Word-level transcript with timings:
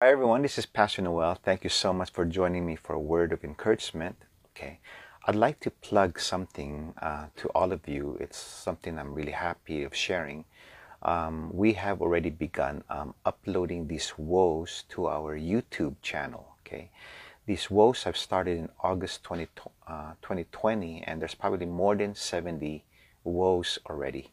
Hi 0.00 0.10
everyone, 0.12 0.42
this 0.42 0.58
is 0.58 0.64
Pastor 0.64 1.02
Noel. 1.02 1.34
Thank 1.34 1.64
you 1.64 1.70
so 1.70 1.92
much 1.92 2.12
for 2.12 2.24
joining 2.24 2.64
me 2.64 2.76
for 2.76 2.92
a 2.92 3.00
word 3.00 3.32
of 3.32 3.42
encouragement. 3.42 4.14
Okay, 4.50 4.78
I'd 5.26 5.34
like 5.34 5.58
to 5.58 5.72
plug 5.72 6.20
something 6.20 6.94
uh, 7.02 7.26
to 7.34 7.48
all 7.48 7.72
of 7.72 7.80
you. 7.88 8.16
It's 8.20 8.38
something 8.38 8.96
I'm 8.96 9.12
really 9.12 9.32
happy 9.32 9.82
of 9.82 9.96
sharing. 9.96 10.44
Um, 11.02 11.50
we 11.52 11.72
have 11.72 12.00
already 12.00 12.30
begun 12.30 12.84
um, 12.88 13.12
uploading 13.26 13.88
these 13.88 14.12
woes 14.16 14.84
to 14.90 15.08
our 15.08 15.36
YouTube 15.36 15.96
channel. 16.00 16.46
Okay, 16.60 16.90
these 17.46 17.68
woes 17.68 18.04
have 18.04 18.16
started 18.16 18.56
in 18.56 18.68
August 18.84 19.24
20, 19.24 19.48
uh, 19.88 20.12
2020, 20.22 21.02
and 21.08 21.20
there's 21.20 21.34
probably 21.34 21.66
more 21.66 21.96
than 21.96 22.14
70 22.14 22.84
woes 23.24 23.80
already. 23.90 24.30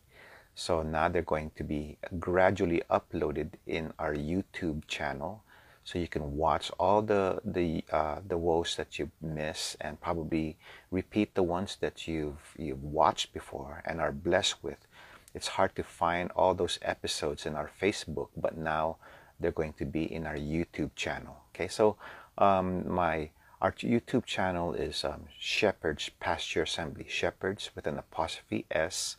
So 0.53 0.83
now 0.83 1.09
they're 1.09 1.23
going 1.23 1.53
to 1.55 1.63
be 1.63 1.97
gradually 2.19 2.83
uploaded 2.87 3.53
in 3.65 3.93
our 3.97 4.13
YouTube 4.13 4.85
channel 4.85 5.41
so 5.85 5.99
you 5.99 6.07
can 6.07 6.35
watch 6.35 6.71
all 6.79 7.01
the 7.03 7.39
the 7.45 7.83
uh, 7.91 8.17
the 8.27 8.37
woes 8.37 8.75
that 8.75 8.97
you 8.97 9.11
miss 9.21 9.77
and 9.79 10.01
probably 10.01 10.57
repeat 10.89 11.35
the 11.35 11.43
ones 11.43 11.77
that 11.79 12.07
you've 12.07 12.55
you've 12.57 12.83
watched 12.83 13.31
before 13.33 13.83
and 13.85 14.01
are 14.01 14.11
blessed 14.11 14.63
with. 14.63 14.87
It's 15.35 15.49
hard 15.49 15.75
to 15.75 15.83
find 15.83 16.31
all 16.35 16.55
those 16.55 16.79
episodes 16.81 17.45
in 17.45 17.55
our 17.55 17.69
Facebook, 17.81 18.29
but 18.35 18.57
now 18.57 18.97
they're 19.39 19.51
going 19.51 19.73
to 19.73 19.85
be 19.85 20.11
in 20.11 20.25
our 20.25 20.37
YouTube 20.37 20.95
channel. 20.95 21.37
Okay, 21.53 21.67
so 21.67 21.97
um, 22.37 22.89
my 22.89 23.29
our 23.61 23.71
YouTube 23.73 24.25
channel 24.25 24.73
is 24.73 25.03
um, 25.03 25.25
Shepherd's 25.39 26.09
Pasture 26.19 26.63
Assembly. 26.63 27.05
Shepherds 27.07 27.69
with 27.75 27.85
an 27.85 27.99
apostrophe 27.99 28.65
S. 28.71 29.17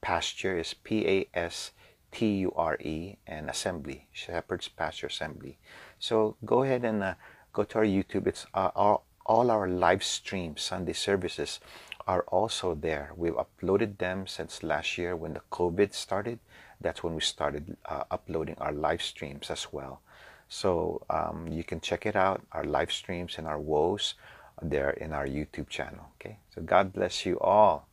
Pasture 0.00 0.58
is 0.58 0.74
P 0.74 1.06
A 1.06 1.28
S 1.32 1.70
T 2.10 2.38
U 2.38 2.52
R 2.56 2.76
E 2.80 3.16
and 3.26 3.50
Assembly. 3.50 4.06
Shepherd's 4.12 4.68
Pasture 4.68 5.08
Assembly. 5.08 5.58
So 5.98 6.36
go 6.44 6.62
ahead 6.62 6.84
and 6.84 7.02
uh, 7.02 7.14
go 7.52 7.64
to 7.64 7.78
our 7.78 7.84
YouTube. 7.84 8.26
It's 8.26 8.46
uh, 8.54 8.70
all, 8.74 9.04
all 9.26 9.50
our 9.50 9.68
live 9.68 10.02
streams, 10.02 10.62
Sunday 10.62 10.94
services 10.94 11.60
are 12.06 12.22
also 12.28 12.74
there. 12.74 13.12
We've 13.16 13.34
uploaded 13.34 13.98
them 13.98 14.26
since 14.26 14.62
last 14.62 14.96
year 14.96 15.14
when 15.14 15.34
the 15.34 15.42
COVID 15.52 15.92
started. 15.92 16.38
That's 16.80 17.02
when 17.02 17.14
we 17.14 17.20
started 17.20 17.76
uh, 17.84 18.04
uploading 18.10 18.56
our 18.58 18.72
live 18.72 19.02
streams 19.02 19.50
as 19.50 19.72
well. 19.72 20.00
So 20.48 21.02
um, 21.10 21.48
you 21.48 21.62
can 21.62 21.80
check 21.80 22.06
it 22.06 22.16
out, 22.16 22.40
our 22.52 22.64
live 22.64 22.90
streams 22.90 23.36
and 23.36 23.46
our 23.46 23.58
woes 23.58 24.14
there 24.62 24.90
in 24.90 25.12
our 25.12 25.26
YouTube 25.26 25.68
channel. 25.68 26.08
Okay, 26.18 26.38
so 26.54 26.62
God 26.62 26.92
bless 26.92 27.26
you 27.26 27.38
all. 27.40 27.86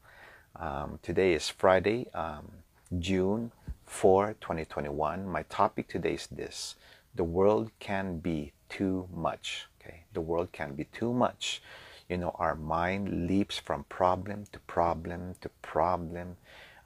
Um, 0.56 1.00
today 1.02 1.34
is 1.34 1.50
Friday, 1.50 2.08
um, 2.14 2.50
June 2.98 3.52
4, 3.86 4.36
2021. 4.42 5.28
My 5.28 5.44
topic 5.44 5.88
today 5.88 6.14
is 6.14 6.28
this 6.28 6.76
the 7.14 7.24
world 7.24 7.72
can 7.80 8.20
be 8.20 8.52
too 8.68 9.08
much. 9.14 9.68
Okay, 9.80 10.04
the 10.14 10.22
world 10.22 10.52
can 10.52 10.76
be 10.76 10.86
too 10.86 11.14
much. 11.14 11.62
You 12.10 12.18
know, 12.18 12.36
our 12.36 12.56
mind 12.56 13.28
leaps 13.28 13.58
from 13.58 13.86
problem 13.86 14.46
to 14.52 14.60
problem 14.60 15.36
to 15.42 15.50
problem, 15.62 16.38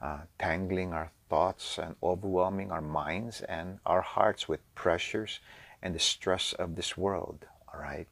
uh, 0.02 0.20
tangling 0.38 0.94
our 0.94 1.12
thoughts 1.30 1.78
and 1.78 1.96
overwhelming 2.02 2.72
our 2.72 2.82
minds 2.82 3.42
and 3.42 3.80
our 3.86 4.02
hearts 4.02 4.48
with 4.48 4.60
pressures 4.76 5.40
and 5.82 5.96
the 5.96 6.00
stress 6.00 6.54
of 6.54 6.76
this 6.76 6.98
world. 6.98 7.46
All 7.74 7.80
right, 7.80 8.08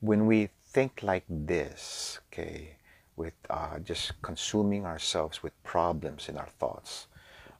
when 0.00 0.26
we 0.26 0.50
think 0.64 1.02
like 1.02 1.24
this, 1.28 2.20
okay, 2.32 2.76
with 3.16 3.34
uh, 3.50 3.78
just 3.78 4.20
consuming 4.22 4.86
ourselves 4.86 5.42
with 5.42 5.52
problems 5.62 6.28
in 6.28 6.36
our 6.36 6.48
thoughts, 6.58 7.06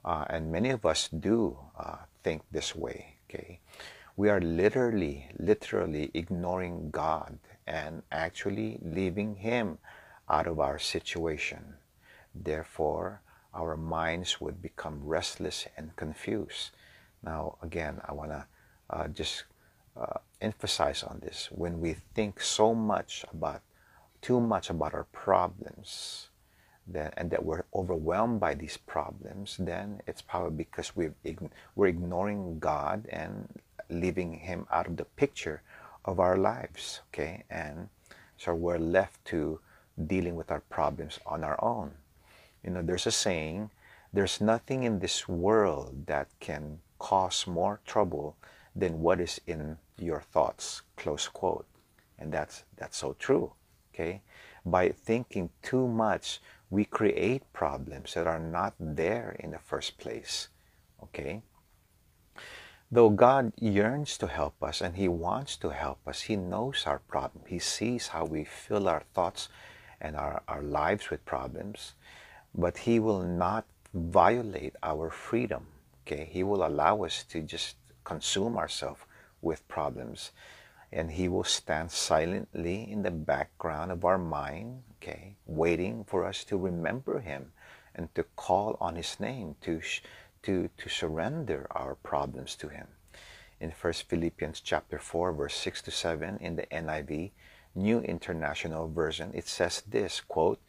uh, 0.05 0.25
and 0.29 0.51
many 0.51 0.69
of 0.69 0.85
us 0.85 1.09
do 1.09 1.57
uh, 1.77 1.97
think 2.23 2.41
this 2.51 2.75
way 2.75 3.15
okay? 3.29 3.59
We 4.15 4.29
are 4.29 4.41
literally 4.41 5.27
literally 5.39 6.11
ignoring 6.13 6.91
god 6.91 7.39
and 7.65 8.03
actually 8.11 8.79
leaving 8.81 9.35
him 9.35 9.79
out 10.29 10.47
of 10.47 10.59
our 10.59 10.77
situation. 10.77 11.75
Therefore 12.35 13.21
our 13.53 13.77
minds 13.77 14.41
would 14.41 14.61
become 14.61 15.01
restless 15.03 15.67
and 15.77 15.95
confused. 15.95 16.71
Now 17.23 17.57
again 17.61 18.01
i 18.05 18.11
want 18.11 18.31
to 18.31 18.45
uh, 18.89 19.07
just 19.07 19.45
uh, 19.95 20.19
emphasize 20.41 21.03
on 21.03 21.19
this. 21.21 21.49
When 21.51 21.79
we 21.79 21.95
think 22.13 22.41
so 22.41 22.73
much 22.73 23.25
about 23.31 23.61
too 24.21 24.39
much 24.39 24.69
about 24.69 24.93
our 24.93 25.05
problems 25.11 26.29
then 26.85 27.11
and 27.15 27.31
that 27.31 27.45
we're 27.45 27.63
overwhelmed 27.73 28.39
by 28.39 28.53
these 28.53 28.77
problems, 28.77 29.57
then 29.57 30.01
it's 30.07 30.21
probably 30.21 30.57
because 30.57 30.95
we've 30.95 31.15
we're 31.75 31.87
ignoring 31.87 32.59
God 32.59 33.07
and 33.09 33.47
leaving 33.89 34.33
Him 34.33 34.67
out 34.71 34.87
of 34.87 34.97
the 34.97 35.05
picture 35.05 35.61
of 36.05 36.19
our 36.19 36.37
lives. 36.37 37.01
Okay, 37.09 37.43
and 37.49 37.89
so 38.37 38.53
we're 38.53 38.79
left 38.79 39.23
to 39.25 39.59
dealing 40.07 40.35
with 40.35 40.51
our 40.51 40.61
problems 40.69 41.19
on 41.25 41.43
our 41.43 41.61
own. 41.63 41.91
You 42.63 42.71
know, 42.71 42.81
there's 42.81 43.07
a 43.07 43.11
saying: 43.11 43.71
"There's 44.11 44.41
nothing 44.41 44.83
in 44.83 44.99
this 44.99 45.27
world 45.27 46.07
that 46.07 46.27
can 46.39 46.79
cause 46.99 47.47
more 47.47 47.79
trouble 47.85 48.35
than 48.75 49.01
what 49.01 49.21
is 49.21 49.39
in 49.47 49.77
your 49.97 50.21
thoughts." 50.21 50.81
Close 50.97 51.27
quote. 51.27 51.65
And 52.19 52.31
that's 52.31 52.63
that's 52.75 52.97
so 52.97 53.15
true. 53.19 53.53
Okay, 53.93 54.21
by 54.65 54.89
thinking 54.89 55.49
too 55.61 55.87
much 55.87 56.41
we 56.73 56.85
create 56.85 57.43
problems 57.53 58.15
that 58.15 58.25
are 58.25 58.39
not 58.39 58.73
there 58.79 59.35
in 59.39 59.51
the 59.51 59.59
first 59.59 59.99
place. 59.99 60.47
Okay? 61.03 61.43
Though 62.91 63.11
God 63.11 63.53
yearns 63.61 64.17
to 64.17 64.27
help 64.27 64.55
us 64.63 64.81
and 64.81 64.95
He 64.95 65.07
wants 65.07 65.55
to 65.57 65.69
help 65.69 65.99
us, 66.07 66.21
He 66.21 66.35
knows 66.35 66.85
our 66.87 66.97
problem. 66.97 67.45
He 67.47 67.59
sees 67.59 68.07
how 68.07 68.25
we 68.25 68.43
fill 68.43 68.87
our 68.87 69.03
thoughts 69.13 69.49
and 70.01 70.15
our, 70.15 70.41
our 70.47 70.63
lives 70.63 71.11
with 71.11 71.23
problems, 71.25 71.93
but 72.55 72.79
He 72.79 72.99
will 72.99 73.21
not 73.21 73.65
violate 73.93 74.75
our 74.81 75.11
freedom. 75.11 75.67
Okay? 76.01 76.27
He 76.31 76.41
will 76.41 76.65
allow 76.65 77.03
us 77.03 77.23
to 77.29 77.41
just 77.41 77.75
consume 78.03 78.57
ourselves 78.57 79.01
with 79.43 79.67
problems 79.67 80.31
and 80.93 81.11
he 81.11 81.27
will 81.27 81.43
stand 81.43 81.91
silently 81.91 82.89
in 82.89 83.01
the 83.01 83.11
background 83.11 83.91
of 83.91 84.05
our 84.05 84.17
mind, 84.17 84.83
okay, 85.01 85.35
waiting 85.45 86.03
for 86.03 86.23
us 86.23 86.43
to 86.45 86.57
remember 86.57 87.19
him 87.19 87.51
and 87.95 88.13
to 88.15 88.23
call 88.35 88.77
on 88.79 88.95
his 88.95 89.19
name, 89.19 89.55
to, 89.61 89.81
to, 90.43 90.69
to 90.77 90.89
surrender 90.89 91.67
our 91.71 91.95
problems 91.95 92.55
to 92.55 92.69
him. 92.69 92.87
In 93.59 93.71
1 93.71 93.93
Philippians 93.93 94.61
chapter 94.61 94.99
4, 94.99 95.33
verse 95.33 95.55
6 95.55 95.81
to 95.83 95.91
7 95.91 96.37
in 96.37 96.55
the 96.55 96.67
NIV, 96.67 97.31
New 97.75 97.99
International 98.01 98.87
Version, 98.87 99.31
it 99.33 99.47
says 99.47 99.81
this, 99.87 100.21
quote, 100.21 100.59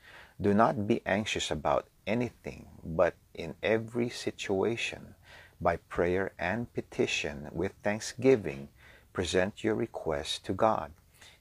Do 0.40 0.54
not 0.54 0.86
be 0.86 1.02
anxious 1.04 1.50
about 1.50 1.86
anything, 2.06 2.68
but 2.82 3.14
in 3.34 3.54
every 3.62 4.08
situation, 4.08 5.14
by 5.60 5.76
prayer 5.76 6.32
and 6.38 6.72
petition 6.72 7.48
with 7.52 7.72
thanksgiving, 7.82 8.68
present 9.14 9.64
your 9.64 9.76
request 9.76 10.44
to 10.44 10.52
God, 10.52 10.92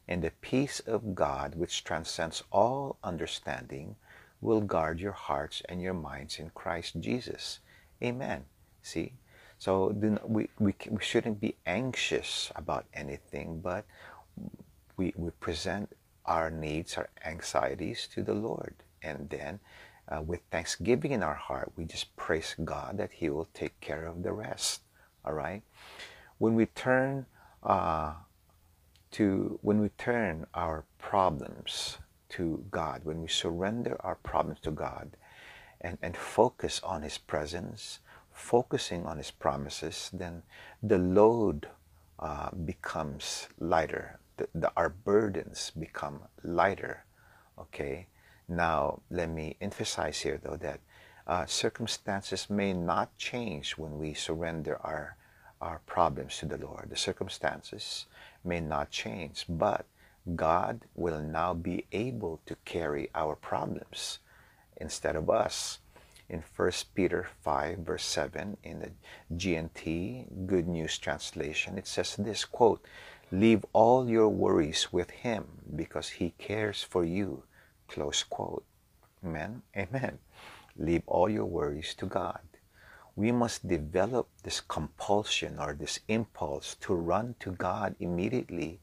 and 0.08 0.24
the 0.24 0.32
peace 0.40 0.80
of 0.80 1.16
God, 1.16 1.56
which 1.56 1.84
transcends 1.84 2.44
all 2.52 2.98
understanding, 3.04 3.98
will 4.40 4.62
guard 4.62 5.00
your 5.00 5.14
hearts 5.14 5.62
and 5.68 5.82
your 5.82 5.94
minds 5.94 6.40
in 6.40 6.52
Christ 6.52 7.00
Jesus. 7.00 7.60
Amen. 8.02 8.46
See? 8.82 9.14
So 9.58 9.88
we, 10.28 10.50
we, 10.60 10.76
we 10.90 11.02
shouldn't 11.02 11.42
be 11.42 11.56
anxious 11.66 12.52
about 12.56 12.86
anything, 12.94 13.62
but 13.62 13.86
we, 14.98 15.14
we 15.16 15.32
present 15.40 15.90
our 16.26 16.52
needs, 16.52 16.98
our 16.98 17.10
anxieties 17.26 18.08
to 18.14 18.24
the 18.24 18.34
Lord. 18.34 18.76
And 19.02 19.30
then 19.30 19.60
uh, 20.10 20.22
with 20.22 20.42
thanksgiving 20.52 21.12
in 21.12 21.24
our 21.24 21.34
heart, 21.34 21.72
we 21.76 21.86
just 21.86 22.16
praise 22.18 22.56
God 22.64 22.98
that 22.98 23.14
He 23.14 23.30
will 23.30 23.48
take 23.54 23.80
care 23.80 24.06
of 24.06 24.22
the 24.22 24.34
rest. 24.34 24.82
All 25.26 25.34
right? 25.34 25.64
When 26.38 26.56
we 26.56 26.66
turn 26.68 27.26
uh, 27.64 28.14
to 29.12 29.60
when 29.62 29.80
we 29.80 29.90
turn 29.90 30.46
our 30.54 30.86
problems 30.98 31.98
to 32.30 32.64
God, 32.72 33.02
when 33.04 33.22
we 33.22 33.28
surrender 33.28 33.96
our 34.02 34.16
problems 34.16 34.60
to 34.62 34.72
God 34.72 35.16
and, 35.80 35.98
and 36.02 36.18
focus 36.18 36.82
on 36.84 37.04
His 37.04 37.18
presence, 37.18 38.00
focusing 38.32 39.06
on 39.06 39.18
His 39.18 39.32
promises, 39.32 40.10
then 40.12 40.42
the 40.82 40.98
load 40.98 41.68
uh, 42.20 42.50
becomes 42.52 43.48
lighter. 43.60 44.20
The, 44.38 44.48
the, 44.56 44.72
our 44.76 44.90
burdens 44.90 45.72
become 45.78 46.22
lighter. 46.44 47.06
Okay? 47.60 48.08
Now, 48.48 49.02
let 49.12 49.30
me 49.30 49.56
emphasize 49.62 50.20
here 50.20 50.40
though 50.44 50.58
that 50.58 50.80
uh, 51.28 51.46
circumstances 51.46 52.50
may 52.50 52.74
not 52.74 53.16
change 53.18 53.74
when 53.78 53.98
we 53.98 54.14
surrender 54.14 54.78
our 54.82 55.16
our 55.64 55.80
problems 55.86 56.38
to 56.40 56.46
the 56.46 56.58
Lord. 56.58 56.90
The 56.90 56.98
circumstances 56.98 58.06
may 58.44 58.60
not 58.60 58.92
change, 58.92 59.46
but 59.48 59.86
God 60.36 60.82
will 60.96 61.22
now 61.22 61.54
be 61.54 61.86
able 61.92 62.42
to 62.46 62.56
carry 62.66 63.10
our 63.16 63.36
problems 63.36 64.20
instead 64.78 65.16
of 65.16 65.30
us. 65.30 65.80
in 66.30 66.44
1 66.56 66.72
Peter 66.96 67.28
5 67.44 67.80
verse 67.80 68.04
7 68.06 68.58
in 68.64 68.80
the 68.80 68.92
GNT 69.36 70.48
Good 70.48 70.68
News 70.68 70.98
Translation. 70.98 71.78
It 71.78 71.88
says 71.88 72.16
this 72.18 72.46
quote, 72.46 72.84
Leave 73.32 73.66
all 73.74 74.10
your 74.10 74.30
worries 74.30 74.94
with 74.94 75.10
him 75.12 75.46
because 75.76 76.10
he 76.10 76.32
cares 76.38 76.84
for 76.84 77.04
you. 77.04 77.44
Close 77.88 78.24
quote. 78.24 78.66
Amen. 79.26 79.62
Amen. 79.78 80.20
Leave 80.78 81.04
all 81.08 81.30
your 81.30 81.46
worries 81.46 81.94
to 81.96 82.06
God. 82.06 82.42
We 83.16 83.32
must 83.32 83.68
develop 83.68 84.28
this 84.42 84.60
compulsion 84.60 85.60
or 85.60 85.74
this 85.74 86.00
impulse 86.08 86.76
to 86.82 86.96
run 86.96 87.36
to 87.42 87.52
God 87.52 87.96
immediately 88.00 88.80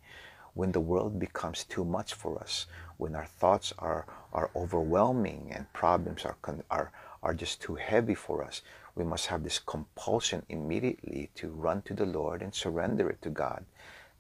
when 0.55 0.71
the 0.71 0.81
world 0.81 1.19
becomes 1.19 1.65
too 1.65 1.85
much 1.85 2.15
for 2.15 2.39
us, 2.39 2.67
when 2.97 3.17
our 3.17 3.27
thoughts 3.27 3.73
are, 3.79 4.07
are 4.33 4.51
overwhelming 4.55 5.51
and 5.53 5.73
problems 5.73 6.25
are, 6.25 6.37
are, 6.71 6.93
are 7.23 7.35
just 7.35 7.61
too 7.61 7.75
heavy 7.75 8.15
for 8.15 8.45
us. 8.45 8.63
We 8.95 9.05
must 9.05 9.27
have 9.27 9.43
this 9.43 9.59
compulsion 9.59 10.45
immediately 10.49 11.31
to 11.37 11.49
run 11.49 11.83
to 11.83 11.95
the 11.95 12.07
Lord 12.07 12.43
and 12.43 12.55
surrender 12.55 13.09
it 13.09 13.23
to 13.23 13.31
God. 13.31 13.65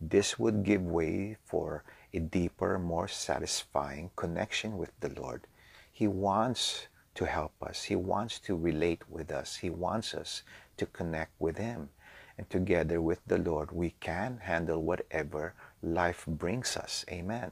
This 0.00 0.38
would 0.38 0.64
give 0.64 0.82
way 0.82 1.36
for 1.44 1.84
a 2.12 2.18
deeper, 2.18 2.78
more 2.78 3.06
satisfying 3.06 4.10
connection 4.16 4.76
with 4.76 4.90
the 5.00 5.10
Lord. 5.10 5.46
He 5.92 6.08
wants 6.08 6.86
to 7.14 7.26
help 7.26 7.52
us. 7.62 7.84
He 7.84 7.96
wants 7.96 8.38
to 8.40 8.56
relate 8.56 9.02
with 9.08 9.30
us. 9.30 9.56
He 9.56 9.70
wants 9.70 10.14
us 10.14 10.42
to 10.76 10.86
connect 10.86 11.32
with 11.38 11.58
Him. 11.58 11.90
And 12.38 12.48
together 12.48 13.02
with 13.02 13.20
the 13.26 13.38
Lord, 13.38 13.72
we 13.72 13.94
can 14.00 14.38
handle 14.42 14.82
whatever 14.82 15.54
life 15.82 16.24
brings 16.26 16.76
us. 16.76 17.04
Amen. 17.10 17.50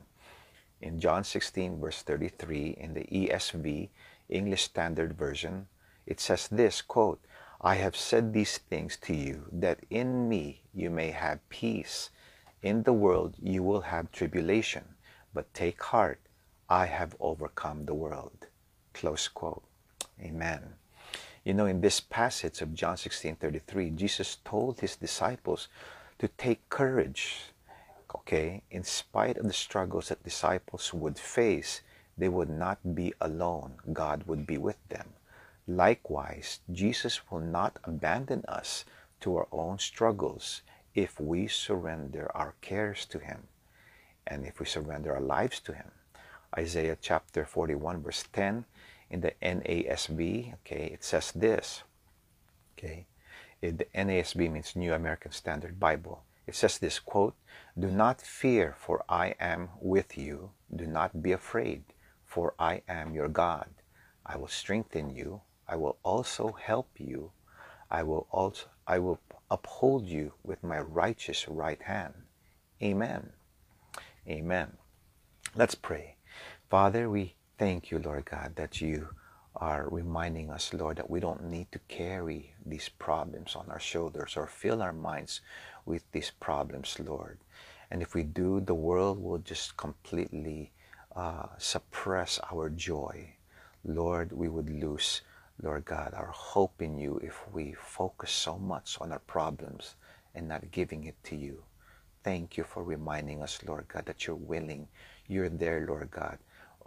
In 0.81 1.01
John 1.01 1.25
16, 1.25 1.81
verse 1.81 2.03
33, 2.03 2.77
in 2.79 2.95
the 2.95 3.05
ESV, 3.05 3.89
English 4.29 4.63
Standard 4.63 5.19
Version, 5.19 5.67
it 6.07 6.21
says 6.21 6.49
this 6.49 6.81
quote, 6.81 7.21
I 7.61 7.75
have 7.75 7.97
said 7.97 8.33
these 8.33 8.59
things 8.59 8.97
to 9.03 9.15
you 9.15 9.47
that 9.53 9.81
in 9.91 10.29
me 10.29 10.63
you 10.73 10.91
may 10.91 11.11
have 11.11 11.47
peace. 11.49 12.11
In 12.63 12.85
the 12.85 12.93
world 12.93 13.35
you 13.43 13.63
will 13.63 13.83
have 13.83 14.13
tribulation, 14.13 14.95
but 15.35 15.53
take 15.53 15.83
heart, 15.83 16.21
I 16.69 16.87
have 16.87 17.17
overcome 17.19 17.85
the 17.85 17.95
world. 17.95 18.47
Close 18.93 19.29
quote. 19.29 19.62
Amen. 20.20 20.75
You 21.44 21.55
know, 21.55 21.67
in 21.67 21.81
this 21.81 22.00
passage 22.00 22.61
of 22.61 22.75
John 22.75 22.96
16 22.96 23.37
33, 23.37 23.90
Jesus 23.90 24.37
told 24.44 24.81
his 24.81 24.96
disciples 24.96 25.69
to 26.19 26.29
take 26.29 26.69
courage. 26.69 27.52
Okay, 28.14 28.62
in 28.70 28.85
spite 28.85 29.37
of 29.37 29.46
the 29.46 29.52
struggles 29.52 30.08
that 30.08 30.25
disciples 30.25 30.93
would 30.93 31.19
face, 31.19 31.82
they 32.17 32.29
would 32.29 32.50
not 32.50 32.94
be 32.94 33.14
alone. 33.20 33.75
God 33.93 34.25
would 34.26 34.46
be 34.46 34.58
with 34.58 34.76
them. 34.88 35.14
Likewise, 35.67 36.61
Jesus 36.73 37.31
will 37.31 37.40
not 37.40 37.79
abandon 37.85 38.44
us 38.49 38.85
to 39.20 39.37
our 39.37 39.49
own 39.52 39.79
struggles 39.79 40.62
if 40.94 41.20
we 41.20 41.46
surrender 41.46 42.31
our 42.35 42.55
cares 42.61 43.05
to 43.06 43.19
Him 43.19 43.49
and 44.26 44.46
if 44.46 44.58
we 44.58 44.67
surrender 44.67 45.14
our 45.14 45.20
lives 45.20 45.61
to 45.61 45.73
Him. 45.73 45.90
Isaiah 46.56 46.96
chapter 47.00 47.44
41, 47.44 48.02
verse 48.02 48.25
10 48.32 48.64
in 49.11 49.21
the 49.21 49.33
NASB, 49.43 50.55
okay, 50.55 50.91
it 50.93 51.03
says 51.03 51.33
this. 51.33 51.83
Okay, 52.77 53.07
it, 53.63 53.79
the 53.79 53.87
NASB 53.95 54.51
means 54.51 54.77
New 54.77 54.93
American 54.93 55.33
Standard 55.33 55.81
Bible. 55.81 56.25
It 56.47 56.55
says 56.55 56.79
this 56.79 56.99
quote, 56.99 57.35
Do 57.79 57.89
not 57.89 58.21
fear, 58.23 58.75
for 58.79 59.05
I 59.09 59.35
am 59.41 59.71
with 59.81 60.17
you. 60.17 60.51
Do 60.75 60.87
not 60.87 61.23
be 61.23 61.33
afraid, 61.33 61.85
for 62.25 62.55
I 62.59 62.83
am 62.89 63.15
your 63.15 63.29
God. 63.29 63.69
I 64.25 64.37
will 64.37 64.49
strengthen 64.49 65.11
you. 65.11 65.43
I 65.67 65.77
will 65.77 65.99
also 66.03 66.53
help 66.53 66.89
you. 66.99 67.33
I 67.91 68.03
will 68.03 68.27
also 68.31 68.67
I 68.87 68.99
will 68.99 69.21
uphold 69.51 70.07
you 70.07 70.33
with 70.43 70.63
my 70.63 70.81
righteous 70.81 71.49
right 71.49 71.83
hand. 71.83 72.15
Amen. 72.83 73.33
Amen. 74.27 74.77
Let's 75.55 75.75
pray. 75.75 76.17
Father, 76.71 77.09
we 77.11 77.35
thank 77.59 77.91
you, 77.91 77.99
Lord 77.99 78.25
God, 78.25 78.57
that 78.57 78.81
you 78.81 79.09
are 79.57 79.89
reminding 79.91 80.51
us, 80.51 80.73
Lord, 80.73 80.97
that 80.99 81.11
we 81.11 81.21
don't 81.21 81.45
need 81.45 81.71
to 81.73 81.81
carry 81.89 82.55
these 82.65 82.89
problems 82.89 83.57
on 83.57 83.67
our 83.71 83.81
shoulders 83.81 84.37
or 84.37 84.47
fill 84.47 84.81
our 84.83 84.93
minds 84.93 85.41
with 85.85 86.05
these 86.13 86.31
problems, 86.41 86.97
Lord. 87.01 87.39
And 87.91 88.03
if 88.03 88.15
we 88.15 88.23
do, 88.23 88.61
the 88.61 88.75
world 88.75 89.23
will 89.23 89.39
just 89.39 89.77
completely 89.77 90.73
uh, 91.17 91.47
suppress 91.59 92.39
our 92.53 92.71
joy. 92.71 93.35
Lord, 93.85 94.33
we 94.33 94.49
would 94.49 94.71
lose 94.71 95.23
Lord 95.61 95.85
God, 95.87 96.15
our 96.15 96.31
hope 96.31 96.81
in 96.81 96.99
you 96.99 97.19
if 97.23 97.43
we 97.53 97.73
focus 97.73 98.31
so 98.31 98.59
much 98.59 98.97
on 99.01 99.11
our 99.11 99.19
problems 99.19 99.97
and 100.35 100.47
not 100.47 100.71
giving 100.71 101.05
it 101.05 101.17
to 101.25 101.37
you. 101.37 101.65
Thank 102.23 102.57
you 102.57 102.63
for 102.63 102.85
reminding 102.85 103.43
us, 103.43 103.59
Lord 103.67 103.89
God, 103.89 104.07
that 104.07 104.25
you're 104.27 104.37
willing. 104.37 104.87
You're 105.27 105.49
there, 105.49 105.85
Lord 105.89 106.13
God, 106.13 106.39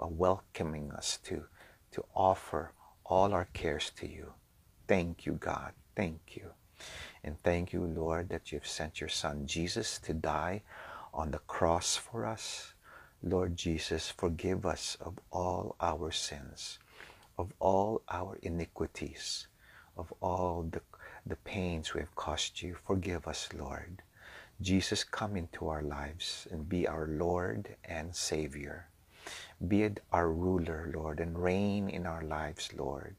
welcoming 0.07 0.91
us 0.91 1.17
to, 1.25 1.43
to 1.91 2.03
offer 2.15 2.73
all 3.05 3.33
our 3.33 3.47
cares 3.53 3.91
to 3.97 4.07
you. 4.07 4.33
Thank 4.87 5.25
you, 5.25 5.33
God. 5.33 5.73
Thank 5.95 6.35
you. 6.35 6.51
And 7.23 7.41
thank 7.43 7.73
you, 7.73 7.83
Lord, 7.83 8.29
that 8.29 8.51
you've 8.51 8.67
sent 8.67 8.99
your 8.99 9.09
Son 9.09 9.45
Jesus 9.45 9.99
to 9.99 10.13
die 10.13 10.63
on 11.13 11.31
the 11.31 11.39
cross 11.39 11.95
for 11.95 12.25
us. 12.25 12.73
Lord 13.23 13.55
Jesus, 13.55 14.09
forgive 14.09 14.65
us 14.65 14.97
of 14.99 15.19
all 15.31 15.75
our 15.79 16.11
sins 16.11 16.79
of 17.41 17.51
all 17.59 18.03
our 18.07 18.37
iniquities, 18.43 19.47
of 19.97 20.13
all 20.21 20.63
the, 20.69 20.81
the 21.25 21.35
pains 21.37 21.93
we 21.93 21.99
have 21.99 22.15
caused 22.15 22.61
you. 22.61 22.75
Forgive 22.85 23.27
us, 23.27 23.49
Lord. 23.57 24.03
Jesus, 24.61 25.03
come 25.03 25.35
into 25.35 25.67
our 25.67 25.81
lives 25.81 26.47
and 26.51 26.69
be 26.69 26.87
our 26.87 27.07
Lord 27.07 27.75
and 27.83 28.15
Savior. 28.15 28.87
Be 29.67 29.83
it 29.83 29.99
our 30.11 30.31
ruler, 30.31 30.91
Lord, 30.93 31.19
and 31.19 31.37
reign 31.37 31.87
in 31.89 32.07
our 32.07 32.23
lives, 32.23 32.73
Lord. 32.75 33.15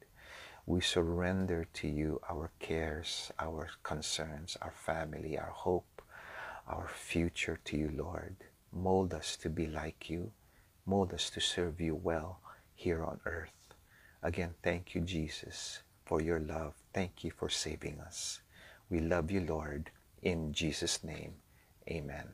We 0.67 0.81
surrender 0.81 1.67
to 1.75 1.89
you 1.89 2.21
our 2.29 2.51
cares, 2.59 3.31
our 3.39 3.69
concerns, 3.85 4.57
our 4.61 4.73
family, 4.73 5.39
our 5.39 5.51
hope, 5.51 6.03
our 6.67 6.89
future 6.89 7.61
to 7.65 7.77
you, 7.77 7.93
Lord. 7.95 8.35
Mold 8.73 9.15
us 9.15 9.37
to 9.37 9.51
be 9.51 9.67
like 9.67 10.11
you. 10.11 10.33
Mold 10.85 11.15
us 11.15 11.31
to 11.31 11.41
serve 11.41 11.81
you 11.81 11.95
well 11.95 12.41
here 12.75 13.05
on 13.05 13.21
earth. 13.25 13.75
Again, 14.23 14.55
thank 14.63 14.95
you, 14.95 15.01
Jesus, 15.01 15.83
for 16.05 16.21
your 16.21 16.41
love. 16.41 16.75
Thank 16.93 17.23
you 17.23 17.31
for 17.31 17.49
saving 17.49 18.01
us. 18.01 18.41
We 18.91 18.99
love 19.01 19.31
you, 19.31 19.41
Lord. 19.41 19.91
In 20.23 20.53
Jesus' 20.53 21.05
name, 21.05 21.35
amen. 21.89 22.29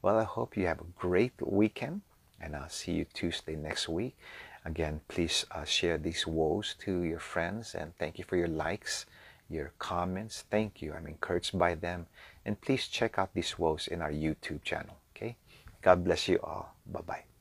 Well, 0.00 0.18
I 0.18 0.24
hope 0.24 0.56
you 0.56 0.66
have 0.66 0.80
a 0.80 0.98
great 0.98 1.34
weekend, 1.40 2.02
and 2.40 2.54
I'll 2.56 2.68
see 2.68 2.92
you 2.92 3.04
Tuesday 3.04 3.56
next 3.56 3.88
week. 3.88 4.16
Again, 4.64 5.00
please 5.08 5.44
uh, 5.50 5.64
share 5.64 5.98
these 5.98 6.26
woes 6.26 6.74
to 6.80 7.02
your 7.02 7.18
friends, 7.18 7.74
and 7.74 7.96
thank 7.98 8.18
you 8.18 8.24
for 8.24 8.36
your 8.36 8.48
likes, 8.48 9.06
your 9.50 9.72
comments. 9.78 10.44
Thank 10.50 10.80
you. 10.80 10.94
I'm 10.94 11.06
encouraged 11.06 11.58
by 11.58 11.74
them. 11.74 12.06
And 12.44 12.60
please 12.60 12.88
check 12.88 13.18
out 13.18 13.34
these 13.34 13.58
woes 13.58 13.88
in 13.88 14.02
our 14.02 14.12
YouTube 14.12 14.62
channel. 14.62 14.96
Okay? 15.14 15.36
God 15.82 16.04
bless 16.04 16.28
you 16.28 16.38
all. 16.42 16.74
Bye 16.86 17.00
bye. 17.06 17.33